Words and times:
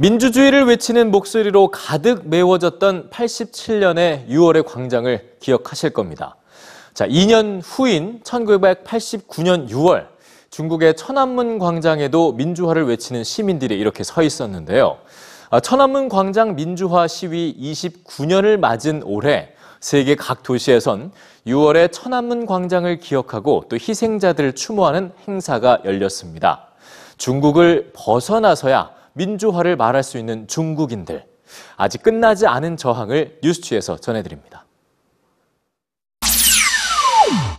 민주주의를 0.00 0.66
외치는 0.66 1.10
목소리로 1.10 1.72
가득 1.72 2.28
메워졌던 2.28 3.10
87년의 3.10 4.28
6월의 4.28 4.64
광장을 4.64 5.34
기억하실 5.40 5.90
겁니다. 5.90 6.36
자, 6.94 7.08
2년 7.08 7.60
후인 7.64 8.20
1989년 8.22 9.68
6월 9.68 10.06
중국의 10.50 10.94
천안문 10.94 11.58
광장에도 11.58 12.30
민주화를 12.30 12.86
외치는 12.86 13.24
시민들이 13.24 13.76
이렇게 13.76 14.04
서 14.04 14.22
있었는데요. 14.22 14.98
아, 15.50 15.58
천안문 15.58 16.08
광장 16.08 16.54
민주화 16.54 17.08
시위 17.08 17.56
29년을 17.58 18.56
맞은 18.56 19.02
올해 19.04 19.48
세계 19.80 20.14
각 20.14 20.44
도시에선 20.44 21.10
6월의 21.44 21.90
천안문 21.90 22.46
광장을 22.46 23.00
기억하고 23.00 23.64
또 23.68 23.74
희생자들을 23.76 24.54
추모하는 24.54 25.10
행사가 25.26 25.80
열렸습니다. 25.84 26.68
중국을 27.16 27.90
벗어나서야 27.94 28.97
민주화를 29.18 29.76
말할 29.76 30.02
수 30.02 30.16
있는 30.16 30.46
중국인들. 30.46 31.24
아직 31.76 32.02
끝나지 32.02 32.46
않은 32.46 32.76
저항을 32.76 33.38
뉴스취에서 33.42 33.98
전해드립니다. 33.98 34.64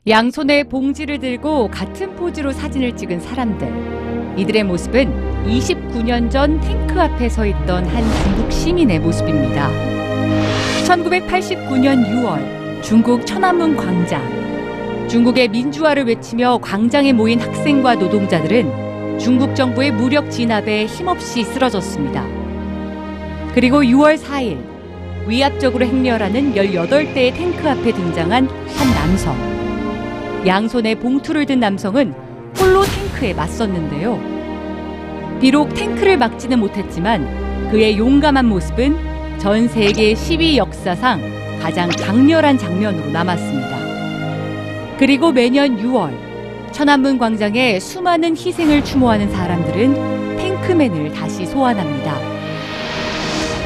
양손에 0.07 0.63
봉지를 0.63 1.19
들고 1.19 1.69
같은 1.69 2.15
포즈로 2.15 2.51
사진을 2.51 2.95
찍은 2.95 3.19
사람들. 3.19 4.37
이들의 4.37 4.63
모습은 4.63 5.45
29년 5.45 6.31
전 6.31 6.59
탱크 6.61 6.99
앞에 6.99 7.29
서 7.29 7.45
있던 7.45 7.85
한 7.85 8.23
중국 8.23 8.51
시민의 8.51 8.99
모습입니다. 8.99 9.69
1989년 10.87 12.05
6월 12.05 12.81
중국 12.81 13.25
천안문 13.25 13.75
광장. 13.75 14.39
중국의 15.09 15.49
민주화를 15.49 16.05
외치며 16.05 16.59
광장에 16.61 17.11
모인 17.11 17.39
학생과 17.41 17.95
노동자들은 17.95 18.88
중국 19.19 19.53
정부의 19.53 19.91
무력 19.91 20.31
진압에 20.31 20.85
힘없이 20.85 21.43
쓰러졌습니다. 21.43 22.25
그리고 23.53 23.81
6월 23.81 24.17
4일 24.17 24.57
위압적으로 25.27 25.85
행렬하는 25.85 26.55
18대의 26.55 27.33
탱크 27.35 27.69
앞에 27.69 27.91
등장한 27.91 28.47
한 28.47 28.93
남성. 28.95 29.35
양손에 30.47 30.95
봉투를 30.95 31.45
든 31.45 31.59
남성은 31.59 32.13
홀로 32.57 32.83
탱크에 32.83 33.33
맞섰는데요. 33.33 34.19
비록 35.41 35.73
탱크를 35.73 36.17
막지는 36.17 36.59
못했지만 36.59 37.69
그의 37.71 37.97
용감한 37.97 38.45
모습은 38.45 39.37
전 39.37 39.67
세계 39.67 40.15
시위 40.15 40.57
역사상 40.57 41.21
가장 41.61 41.89
강렬한 41.89 42.57
장면으로 42.57 43.11
남았습니다. 43.11 43.77
그리고 44.97 45.31
매년 45.33 45.77
6월 45.77 46.28
천안문 46.71 47.17
광장에 47.17 47.79
수많은 47.79 48.35
희생을 48.37 48.83
추모하는 48.83 49.29
사람들은 49.31 50.37
탱크맨을 50.37 51.13
다시 51.13 51.45
소환합니다. 51.45 52.17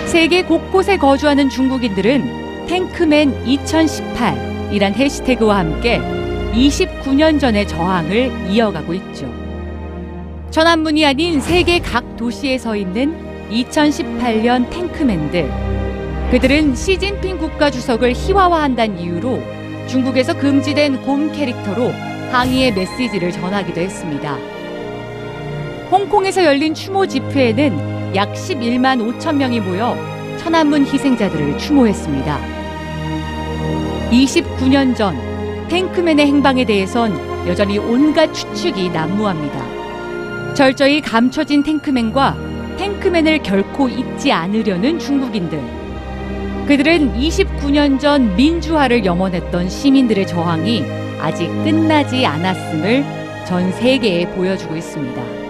세계 0.05 0.43
곳곳에 0.43 0.97
거주하는 0.97 1.49
중국인들은 1.49 2.67
탱크맨 2.67 3.45
2018이란 3.45 4.93
해시태그와 4.93 5.57
함께 5.59 5.99
29년 6.53 7.39
전의 7.39 7.67
저항을 7.67 8.49
이어가고 8.49 8.93
있죠. 8.93 9.31
천안문이 10.51 11.05
아닌 11.05 11.41
세계 11.41 11.79
각 11.79 12.15
도시에 12.15 12.57
서 12.57 12.75
있는 12.75 13.15
2018년 13.49 14.69
탱크맨들. 14.69 15.51
그들은 16.31 16.75
시진핑 16.75 17.37
국가 17.37 17.69
주석을 17.69 18.13
희화화한다는 18.13 18.99
이유로 18.99 19.39
중국에서 19.87 20.37
금지된 20.37 21.01
곰 21.01 21.31
캐릭터로 21.31 21.91
항의의 22.33 22.73
메시지를 22.73 23.31
전하기도 23.31 23.79
했습니다. 23.79 24.39
홍콩에서 25.91 26.43
열린 26.43 26.73
추모 26.73 27.05
집회에는 27.05 28.15
약 28.15 28.33
11만 28.33 29.19
5천 29.19 29.35
명이 29.35 29.59
모여 29.59 29.95
천안문 30.39 30.83
희생자들을 30.83 31.59
추모했습니다. 31.59 32.39
29년 34.09 34.95
전 34.95 35.15
탱크맨의 35.67 36.25
행방에 36.25 36.65
대해선 36.65 37.47
여전히 37.47 37.77
온갖 37.77 38.33
추측이 38.33 38.89
난무합니다. 38.89 40.55
철저히 40.55 41.01
감춰진 41.01 41.61
탱크맨과 41.61 42.35
탱크맨을 42.77 43.43
결코 43.43 43.87
잊지 43.87 44.31
않으려는 44.31 44.97
중국인들. 44.97 45.61
그들은 46.67 47.13
29년 47.13 47.99
전 47.99 48.35
민주화를 48.35 49.05
염원했던 49.05 49.69
시민들의 49.69 50.25
저항이 50.25 51.02
아직 51.23 51.47
끝나지 51.63 52.25
않았음을 52.25 53.45
전 53.45 53.71
세계에 53.71 54.27
보여주고 54.31 54.75
있습니다. 54.75 55.42